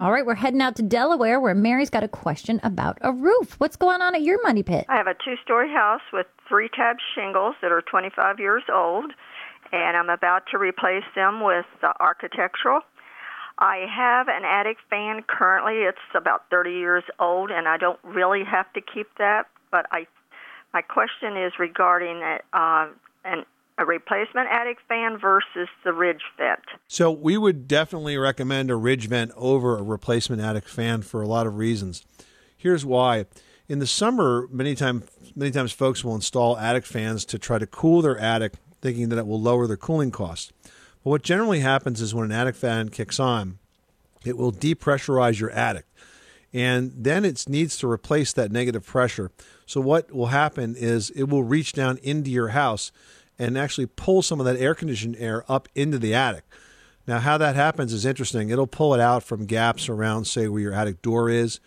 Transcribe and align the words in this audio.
All 0.00 0.10
right, 0.10 0.24
we're 0.24 0.34
heading 0.34 0.62
out 0.62 0.76
to 0.76 0.82
Delaware 0.82 1.38
where 1.38 1.54
Mary's 1.54 1.90
got 1.90 2.02
a 2.02 2.08
question 2.08 2.58
about 2.62 2.96
a 3.02 3.12
roof. 3.12 3.60
What's 3.60 3.76
going 3.76 4.00
on 4.00 4.14
at 4.14 4.22
your 4.22 4.42
money 4.42 4.62
pit? 4.62 4.86
I 4.88 4.96
have 4.96 5.06
a 5.06 5.12
two 5.12 5.34
story 5.44 5.68
house 5.70 6.00
with 6.10 6.26
three 6.48 6.70
tab 6.74 6.96
shingles 7.14 7.54
that 7.60 7.70
are 7.70 7.82
25 7.82 8.38
years 8.38 8.62
old 8.72 9.12
and 9.72 9.98
I'm 9.98 10.08
about 10.08 10.44
to 10.52 10.58
replace 10.58 11.04
them 11.14 11.44
with 11.44 11.66
uh, 11.82 11.92
architectural. 12.00 12.80
I 13.58 13.84
have 13.94 14.28
an 14.28 14.42
attic 14.42 14.78
fan 14.88 15.22
currently. 15.28 15.82
It's 15.86 15.98
about 16.14 16.44
30 16.50 16.70
years 16.70 17.04
old, 17.18 17.50
and 17.50 17.68
I 17.68 17.76
don't 17.76 18.00
really 18.02 18.42
have 18.42 18.72
to 18.72 18.80
keep 18.80 19.06
that. 19.18 19.48
But 19.70 19.84
I, 19.92 20.06
my 20.72 20.80
question 20.80 21.36
is 21.36 21.52
regarding 21.58 22.22
uh, 22.54 22.88
an 23.24 23.44
a 23.80 23.84
replacement 23.86 24.46
attic 24.48 24.76
fan 24.86 25.18
versus 25.18 25.68
the 25.84 25.92
ridge 25.92 26.20
vent. 26.36 26.60
So 26.86 27.10
we 27.10 27.38
would 27.38 27.66
definitely 27.66 28.16
recommend 28.18 28.70
a 28.70 28.76
ridge 28.76 29.08
vent 29.08 29.32
over 29.36 29.78
a 29.78 29.82
replacement 29.82 30.42
attic 30.42 30.68
fan 30.68 31.00
for 31.02 31.22
a 31.22 31.26
lot 31.26 31.46
of 31.46 31.56
reasons. 31.56 32.04
Here's 32.56 32.84
why. 32.84 33.24
In 33.68 33.78
the 33.78 33.86
summer, 33.86 34.46
many 34.50 34.74
times 34.74 35.08
many 35.34 35.50
times 35.50 35.72
folks 35.72 36.04
will 36.04 36.14
install 36.14 36.58
attic 36.58 36.84
fans 36.84 37.24
to 37.24 37.38
try 37.38 37.58
to 37.58 37.66
cool 37.66 38.02
their 38.02 38.18
attic 38.18 38.54
thinking 38.82 39.08
that 39.08 39.18
it 39.18 39.26
will 39.26 39.40
lower 39.40 39.66
their 39.66 39.76
cooling 39.76 40.10
costs. 40.10 40.52
But 41.02 41.10
what 41.10 41.22
generally 41.22 41.60
happens 41.60 42.00
is 42.02 42.14
when 42.14 42.26
an 42.26 42.32
attic 42.32 42.56
fan 42.56 42.90
kicks 42.90 43.18
on, 43.18 43.58
it 44.24 44.36
will 44.36 44.52
depressurize 44.52 45.40
your 45.40 45.50
attic. 45.50 45.86
And 46.52 46.92
then 46.96 47.24
it 47.24 47.48
needs 47.48 47.78
to 47.78 47.90
replace 47.90 48.32
that 48.32 48.50
negative 48.50 48.84
pressure. 48.84 49.30
So, 49.66 49.80
what 49.80 50.12
will 50.12 50.26
happen 50.26 50.74
is 50.76 51.10
it 51.10 51.28
will 51.28 51.44
reach 51.44 51.72
down 51.72 51.98
into 52.02 52.30
your 52.30 52.48
house 52.48 52.90
and 53.40 53.58
actually 53.58 53.86
pull 53.86 54.22
some 54.22 54.38
of 54.38 54.46
that 54.46 54.56
air 54.56 54.74
conditioned 54.74 55.16
air 55.18 55.44
up 55.50 55.68
into 55.74 55.98
the 55.98 56.14
attic. 56.14 56.44
Now, 57.06 57.18
how 57.18 57.38
that 57.38 57.56
happens 57.56 57.92
is 57.92 58.06
interesting. 58.06 58.50
It'll 58.50 58.66
pull 58.66 58.94
it 58.94 59.00
out 59.00 59.24
from 59.24 59.46
gaps 59.46 59.88
around, 59.88 60.26
say, 60.26 60.46
where 60.46 60.60
your 60.60 60.74
attic 60.74 61.02
door 61.02 61.28
is, 61.28 61.58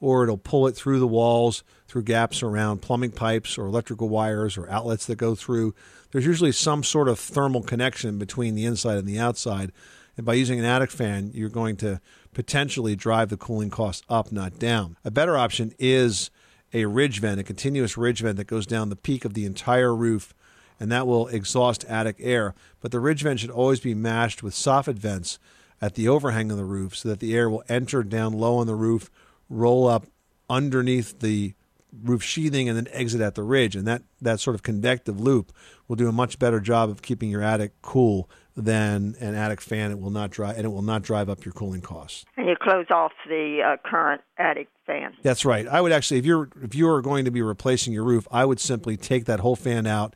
or 0.00 0.22
it'll 0.22 0.36
pull 0.36 0.68
it 0.68 0.76
through 0.76 1.00
the 1.00 1.06
walls, 1.08 1.64
through 1.88 2.02
gaps 2.02 2.42
around 2.42 2.82
plumbing 2.82 3.10
pipes 3.10 3.58
or 3.58 3.66
electrical 3.66 4.08
wires 4.08 4.56
or 4.56 4.70
outlets 4.70 5.06
that 5.06 5.16
go 5.16 5.34
through 5.34 5.74
there's 6.12 6.26
usually 6.26 6.52
some 6.52 6.84
sort 6.84 7.08
of 7.08 7.18
thermal 7.18 7.62
connection 7.62 8.18
between 8.18 8.54
the 8.54 8.66
inside 8.66 8.98
and 8.98 9.08
the 9.08 9.18
outside. 9.18 9.72
And 10.16 10.24
by 10.26 10.34
using 10.34 10.58
an 10.58 10.64
attic 10.64 10.90
fan, 10.90 11.30
you're 11.34 11.48
going 11.48 11.76
to 11.78 12.00
potentially 12.34 12.94
drive 12.94 13.30
the 13.30 13.38
cooling 13.38 13.70
costs 13.70 14.04
up, 14.08 14.30
not 14.30 14.58
down. 14.58 14.96
A 15.04 15.10
better 15.10 15.36
option 15.36 15.72
is 15.78 16.30
a 16.74 16.84
ridge 16.84 17.20
vent, 17.20 17.40
a 17.40 17.44
continuous 17.44 17.96
ridge 17.96 18.20
vent 18.20 18.36
that 18.36 18.46
goes 18.46 18.66
down 18.66 18.90
the 18.90 18.96
peak 18.96 19.24
of 19.24 19.32
the 19.32 19.46
entire 19.46 19.94
roof, 19.94 20.34
and 20.82 20.90
that 20.90 21.06
will 21.06 21.28
exhaust 21.28 21.84
attic 21.84 22.16
air. 22.18 22.56
But 22.80 22.90
the 22.90 22.98
ridge 22.98 23.22
vent 23.22 23.38
should 23.38 23.52
always 23.52 23.78
be 23.78 23.94
matched 23.94 24.42
with 24.42 24.52
soffit 24.52 24.96
vents 24.96 25.38
at 25.80 25.94
the 25.94 26.08
overhang 26.08 26.50
of 26.50 26.56
the 26.56 26.64
roof 26.64 26.96
so 26.96 27.08
that 27.08 27.20
the 27.20 27.36
air 27.36 27.48
will 27.48 27.62
enter 27.68 28.02
down 28.02 28.32
low 28.32 28.56
on 28.56 28.66
the 28.66 28.74
roof, 28.74 29.08
roll 29.48 29.86
up 29.86 30.06
underneath 30.50 31.20
the 31.20 31.54
roof 32.02 32.24
sheathing 32.24 32.68
and 32.68 32.76
then 32.76 32.88
exit 32.92 33.20
at 33.20 33.36
the 33.36 33.44
ridge. 33.44 33.76
And 33.76 33.86
that, 33.86 34.02
that 34.20 34.40
sort 34.40 34.56
of 34.56 34.64
convective 34.64 35.20
loop 35.20 35.52
will 35.86 35.94
do 35.94 36.08
a 36.08 36.12
much 36.12 36.40
better 36.40 36.58
job 36.58 36.90
of 36.90 37.00
keeping 37.00 37.30
your 37.30 37.42
attic 37.42 37.80
cool 37.80 38.28
than 38.56 39.14
an 39.20 39.36
attic 39.36 39.60
fan. 39.60 39.92
It 39.92 40.00
will 40.00 40.10
not 40.10 40.30
drive 40.30 40.56
and 40.56 40.64
it 40.64 40.70
will 40.70 40.82
not 40.82 41.02
drive 41.02 41.28
up 41.28 41.44
your 41.44 41.52
cooling 41.52 41.80
costs. 41.80 42.24
And 42.36 42.48
you 42.48 42.56
close 42.60 42.86
off 42.90 43.12
the 43.28 43.60
uh, 43.64 43.88
current 43.88 44.20
attic 44.36 44.66
fan. 44.84 45.14
That's 45.22 45.44
right. 45.44 45.68
I 45.68 45.80
would 45.80 45.92
actually, 45.92 46.18
if 46.18 46.26
you're 46.26 46.48
if 46.60 46.74
you 46.74 46.88
are 46.88 47.00
going 47.02 47.24
to 47.24 47.30
be 47.30 47.40
replacing 47.40 47.92
your 47.92 48.02
roof, 48.02 48.26
I 48.32 48.44
would 48.44 48.58
simply 48.58 48.96
take 48.96 49.26
that 49.26 49.38
whole 49.38 49.54
fan 49.54 49.86
out, 49.86 50.14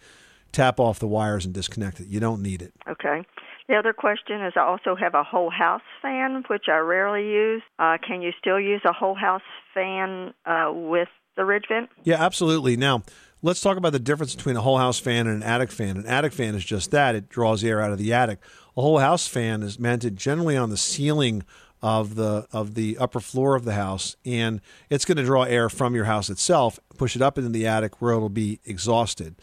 tap 0.56 0.80
off 0.80 0.98
the 0.98 1.06
wires, 1.06 1.44
and 1.44 1.52
disconnect 1.52 2.00
it. 2.00 2.08
You 2.08 2.18
don't 2.18 2.40
need 2.40 2.62
it. 2.62 2.72
Okay. 2.88 3.22
The 3.68 3.74
other 3.74 3.92
question 3.92 4.42
is 4.42 4.54
I 4.56 4.60
also 4.60 4.96
have 4.96 5.14
a 5.14 5.22
whole 5.22 5.50
house 5.50 5.82
fan, 6.00 6.44
which 6.48 6.64
I 6.68 6.78
rarely 6.78 7.28
use. 7.28 7.62
Uh, 7.78 7.98
can 8.04 8.22
you 8.22 8.32
still 8.38 8.58
use 8.58 8.80
a 8.86 8.92
whole 8.92 9.14
house 9.14 9.42
fan 9.74 10.32
uh, 10.46 10.72
with 10.72 11.08
the 11.36 11.44
ridge 11.44 11.64
vent? 11.68 11.90
Yeah, 12.04 12.24
absolutely. 12.24 12.76
Now, 12.76 13.02
let's 13.42 13.60
talk 13.60 13.76
about 13.76 13.92
the 13.92 13.98
difference 13.98 14.34
between 14.34 14.56
a 14.56 14.62
whole 14.62 14.78
house 14.78 14.98
fan 14.98 15.26
and 15.26 15.42
an 15.42 15.48
attic 15.48 15.70
fan. 15.70 15.98
An 15.98 16.06
attic 16.06 16.32
fan 16.32 16.54
is 16.54 16.64
just 16.64 16.90
that 16.92 17.14
it 17.14 17.28
draws 17.28 17.62
air 17.62 17.82
out 17.82 17.92
of 17.92 17.98
the 17.98 18.14
attic. 18.14 18.38
A 18.76 18.80
whole 18.80 18.98
house 18.98 19.26
fan 19.26 19.62
is 19.62 19.78
mounted 19.78 20.16
generally 20.16 20.56
on 20.56 20.70
the 20.70 20.78
ceiling 20.78 21.42
of 21.82 22.14
the 22.14 22.46
of 22.52 22.74
the 22.74 22.96
upper 22.96 23.20
floor 23.20 23.54
of 23.54 23.66
the 23.66 23.74
house 23.74 24.16
and 24.24 24.62
it's 24.88 25.04
going 25.04 25.18
to 25.18 25.24
draw 25.24 25.42
air 25.42 25.68
from 25.68 25.94
your 25.94 26.06
house 26.06 26.30
itself 26.30 26.80
push 26.96 27.14
it 27.14 27.20
up 27.20 27.36
into 27.36 27.50
the 27.50 27.66
attic 27.66 28.00
where 28.00 28.14
it'll 28.14 28.30
be 28.30 28.58
exhausted 28.64 29.36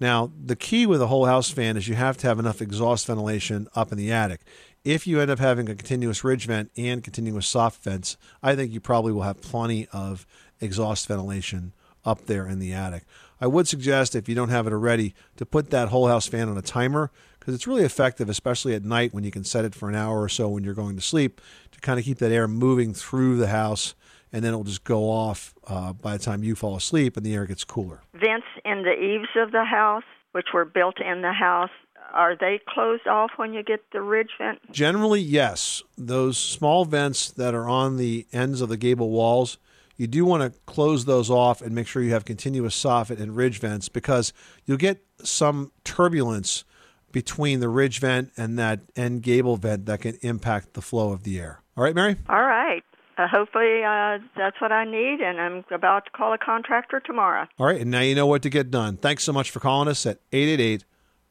now 0.00 0.30
the 0.44 0.56
key 0.56 0.86
with 0.86 1.00
a 1.00 1.06
whole 1.06 1.26
house 1.26 1.50
fan 1.50 1.76
is 1.76 1.88
you 1.88 1.94
have 1.94 2.16
to 2.16 2.26
have 2.26 2.38
enough 2.38 2.62
exhaust 2.62 3.06
ventilation 3.06 3.68
up 3.74 3.92
in 3.92 3.98
the 3.98 4.12
attic 4.12 4.40
if 4.84 5.06
you 5.06 5.20
end 5.20 5.30
up 5.30 5.38
having 5.38 5.68
a 5.68 5.74
continuous 5.74 6.22
ridge 6.22 6.46
vent 6.46 6.70
and 6.76 7.02
continuous 7.02 7.52
soffit 7.52 7.82
vents 7.82 8.16
i 8.42 8.54
think 8.54 8.72
you 8.72 8.80
probably 8.80 9.12
will 9.12 9.22
have 9.22 9.40
plenty 9.40 9.86
of 9.92 10.26
exhaust 10.60 11.06
ventilation 11.06 11.72
up 12.06 12.26
there 12.26 12.46
in 12.46 12.60
the 12.60 12.72
attic. 12.72 13.04
I 13.40 13.48
would 13.48 13.68
suggest, 13.68 14.14
if 14.14 14.28
you 14.28 14.34
don't 14.34 14.48
have 14.48 14.66
it 14.66 14.72
already, 14.72 15.14
to 15.36 15.44
put 15.44 15.70
that 15.70 15.88
whole 15.88 16.06
house 16.06 16.26
fan 16.26 16.48
on 16.48 16.56
a 16.56 16.62
timer 16.62 17.10
because 17.38 17.54
it's 17.54 17.66
really 17.66 17.82
effective, 17.82 18.30
especially 18.30 18.74
at 18.74 18.84
night 18.84 19.12
when 19.12 19.24
you 19.24 19.30
can 19.30 19.44
set 19.44 19.64
it 19.64 19.74
for 19.74 19.88
an 19.88 19.94
hour 19.94 20.22
or 20.22 20.28
so 20.28 20.48
when 20.48 20.64
you're 20.64 20.72
going 20.72 20.96
to 20.96 21.02
sleep 21.02 21.40
to 21.72 21.80
kind 21.80 21.98
of 21.98 22.04
keep 22.04 22.18
that 22.18 22.32
air 22.32 22.48
moving 22.48 22.94
through 22.94 23.36
the 23.36 23.48
house 23.48 23.94
and 24.36 24.44
then 24.44 24.52
it'll 24.52 24.64
just 24.64 24.84
go 24.84 25.04
off 25.04 25.54
uh, 25.66 25.94
by 25.94 26.14
the 26.14 26.22
time 26.22 26.44
you 26.44 26.54
fall 26.54 26.76
asleep 26.76 27.16
and 27.16 27.24
the 27.24 27.32
air 27.32 27.46
gets 27.46 27.64
cooler. 27.64 28.02
Vents 28.12 28.46
in 28.66 28.82
the 28.82 28.92
eaves 28.92 29.30
of 29.34 29.50
the 29.50 29.64
house, 29.64 30.04
which 30.32 30.48
were 30.52 30.66
built 30.66 31.00
in 31.00 31.22
the 31.22 31.32
house, 31.32 31.70
are 32.12 32.36
they 32.36 32.60
closed 32.68 33.06
off 33.06 33.30
when 33.36 33.54
you 33.54 33.62
get 33.62 33.80
the 33.94 34.02
ridge 34.02 34.28
vent? 34.36 34.58
Generally, 34.70 35.22
yes. 35.22 35.82
Those 35.96 36.36
small 36.36 36.84
vents 36.84 37.30
that 37.30 37.54
are 37.54 37.66
on 37.66 37.96
the 37.96 38.26
ends 38.30 38.60
of 38.60 38.68
the 38.68 38.76
gable 38.76 39.08
walls, 39.08 39.56
you 39.96 40.06
do 40.06 40.26
want 40.26 40.42
to 40.42 40.58
close 40.66 41.06
those 41.06 41.30
off 41.30 41.62
and 41.62 41.74
make 41.74 41.86
sure 41.86 42.02
you 42.02 42.12
have 42.12 42.26
continuous 42.26 42.78
soffit 42.78 43.18
and 43.18 43.34
ridge 43.34 43.58
vents 43.58 43.88
because 43.88 44.34
you'll 44.66 44.76
get 44.76 45.02
some 45.24 45.72
turbulence 45.82 46.64
between 47.10 47.60
the 47.60 47.70
ridge 47.70 48.00
vent 48.00 48.32
and 48.36 48.58
that 48.58 48.80
end 48.96 49.22
gable 49.22 49.56
vent 49.56 49.86
that 49.86 50.02
can 50.02 50.18
impact 50.20 50.74
the 50.74 50.82
flow 50.82 51.12
of 51.12 51.22
the 51.22 51.40
air. 51.40 51.62
All 51.74 51.84
right, 51.84 51.94
Mary? 51.94 52.16
All 52.28 52.42
right. 52.42 52.84
Uh, 53.18 53.26
hopefully 53.26 53.82
uh, 53.82 54.18
that's 54.36 54.60
what 54.60 54.72
I 54.72 54.84
need, 54.84 55.20
and 55.20 55.40
I'm 55.40 55.64
about 55.70 56.04
to 56.04 56.10
call 56.10 56.34
a 56.34 56.38
contractor 56.38 57.00
tomorrow. 57.00 57.46
All 57.58 57.66
right, 57.66 57.80
and 57.80 57.90
now 57.90 58.00
you 58.00 58.14
know 58.14 58.26
what 58.26 58.42
to 58.42 58.50
get 58.50 58.70
done. 58.70 58.96
Thanks 58.96 59.24
so 59.24 59.32
much 59.32 59.50
for 59.50 59.60
calling 59.60 59.88
us 59.88 60.04
at 60.04 60.20
888 60.32 60.84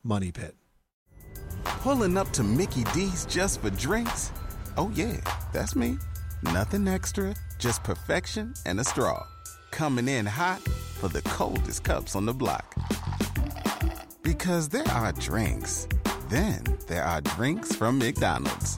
Money 0.04 0.32
Pit. 0.32 0.56
Pulling 1.64 2.18
up 2.18 2.32
to 2.32 2.44
Mickey 2.44 2.84
D's 2.86 3.26
just 3.26 3.62
for 3.62 3.70
drinks? 3.70 4.32
Oh, 4.78 4.92
yeah, 4.96 5.18
that's 5.54 5.76
me. 5.76 5.98
Nothing 6.42 6.88
extra 6.88 7.36
just 7.60 7.84
perfection 7.84 8.54
and 8.66 8.80
a 8.80 8.84
straw. 8.84 9.26
Coming 9.72 10.08
in 10.08 10.26
hot 10.26 10.62
for 11.00 11.08
the 11.08 11.22
coldest 11.24 11.84
cups 11.84 12.16
on 12.16 12.26
the 12.26 12.34
block. 12.34 12.76
Because 14.22 14.70
there 14.70 14.88
are 14.90 15.12
drinks, 15.14 15.88
then 16.30 16.64
there 16.88 17.04
are 17.04 17.22
drinks 17.22 17.76
from 17.76 18.00
McDonald's. 18.00 18.78